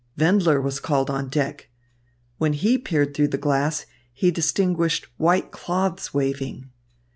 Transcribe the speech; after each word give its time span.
Wendler 0.17 0.59
was 0.59 0.79
called 0.79 1.11
on 1.11 1.29
deck. 1.29 1.69
When 2.39 2.53
he 2.53 2.79
peered 2.79 3.13
through 3.13 3.27
the 3.27 3.37
glass, 3.37 3.85
he 4.11 4.31
distinguished 4.31 5.05
white 5.19 5.51
cloths 5.51 6.11
waving. 6.11 6.71